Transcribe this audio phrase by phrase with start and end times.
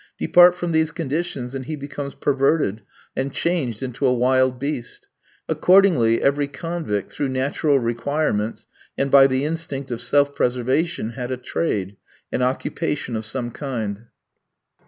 [0.17, 2.81] Depart from these conditions, and he becomes perverted
[3.15, 5.07] and changed into a wild beast.
[5.47, 8.65] Accordingly, every convict, through natural requirements
[8.97, 11.97] and by the instinct of self preservation, had a trade
[12.31, 14.07] an occupation of some kind.